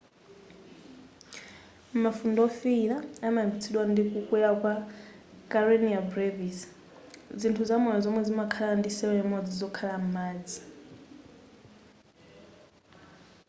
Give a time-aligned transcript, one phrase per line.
[2.03, 4.73] mafunde wofiyira amayambitsidwa ndi kukwera kwa
[5.51, 6.57] karenia brevis
[7.39, 10.59] zinthu zamoyo zomwe zimakhala ndi cell imodzi zokhala m'madzi